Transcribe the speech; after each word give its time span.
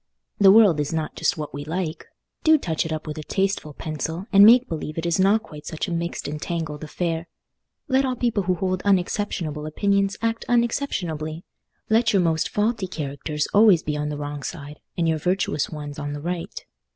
The 0.39 0.49
world 0.51 0.79
is 0.79 0.91
not 0.91 1.15
just 1.15 1.37
what 1.37 1.53
we 1.53 1.63
like; 1.63 2.07
do 2.43 2.57
touch 2.57 2.87
it 2.87 2.91
up 2.91 3.05
with 3.05 3.19
a 3.19 3.23
tasteful 3.23 3.73
pencil, 3.75 4.25
and 4.33 4.43
make 4.43 4.67
believe 4.67 4.97
it 4.97 5.05
is 5.05 5.19
not 5.19 5.43
quite 5.43 5.67
such 5.67 5.87
a 5.87 5.91
mixed 5.91 6.27
entangled 6.27 6.83
affair. 6.83 7.27
Let 7.87 8.03
all 8.03 8.15
people 8.15 8.41
who 8.41 8.55
hold 8.55 8.81
unexceptionable 8.83 9.67
opinions 9.67 10.17
act 10.19 10.43
unexceptionably. 10.49 11.45
Let 11.87 12.13
your 12.13 12.21
most 12.23 12.49
faulty 12.49 12.87
characters 12.87 13.47
always 13.53 13.83
be 13.83 13.95
on 13.95 14.09
the 14.09 14.17
wrong 14.17 14.41
side, 14.41 14.79
and 14.97 15.07
your 15.07 15.19
virtuous 15.19 15.69
ones 15.69 15.99
on 15.99 16.13
the 16.13 16.19
right. 16.21 16.65